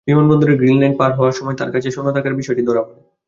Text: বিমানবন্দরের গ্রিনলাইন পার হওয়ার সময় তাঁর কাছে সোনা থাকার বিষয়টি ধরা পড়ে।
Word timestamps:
বিমানবন্দরের 0.07 0.57
গ্রিনলাইন 0.57 0.93
পার 0.97 1.11
হওয়ার 1.13 1.33
সময় 1.33 1.55
তাঁর 1.55 1.71
কাছে 1.71 1.89
সোনা 1.91 2.11
থাকার 2.13 2.33
বিষয়টি 2.35 2.61
ধরা 2.65 2.81
পড়ে। 2.83 3.01